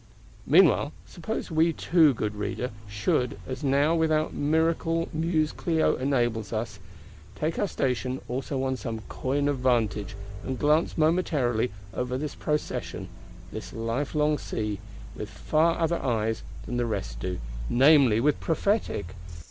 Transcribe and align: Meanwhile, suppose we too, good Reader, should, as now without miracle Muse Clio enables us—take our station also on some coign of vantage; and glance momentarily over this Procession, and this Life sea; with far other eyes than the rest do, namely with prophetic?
Meanwhile, 0.47 0.93
suppose 1.05 1.51
we 1.51 1.73
too, 1.73 2.15
good 2.15 2.33
Reader, 2.33 2.71
should, 2.87 3.37
as 3.47 3.63
now 3.63 3.93
without 3.93 4.33
miracle 4.33 5.07
Muse 5.13 5.51
Clio 5.51 5.95
enables 5.95 6.51
us—take 6.51 7.59
our 7.59 7.67
station 7.67 8.19
also 8.27 8.63
on 8.63 8.77
some 8.77 9.01
coign 9.09 9.47
of 9.47 9.59
vantage; 9.59 10.15
and 10.43 10.57
glance 10.57 10.97
momentarily 10.97 11.69
over 11.93 12.17
this 12.17 12.33
Procession, 12.33 13.09
and 13.09 13.09
this 13.51 13.73
Life 13.73 14.15
sea; 14.41 14.79
with 15.15 15.29
far 15.29 15.77
other 15.77 16.01
eyes 16.01 16.41
than 16.65 16.77
the 16.77 16.87
rest 16.87 17.19
do, 17.19 17.37
namely 17.69 18.19
with 18.19 18.39
prophetic? 18.39 19.13